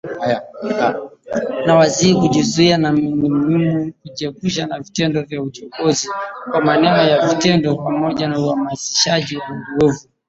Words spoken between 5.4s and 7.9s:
uchokozi, kwa maneno na vitendo,